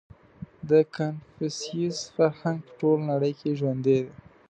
[0.69, 4.11] •د کنفوسیوس فرهنګ په ټوله نړۍ کې ژوندی دی.